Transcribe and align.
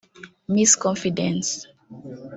Miss 0.53 0.75
Confidence 0.83 1.49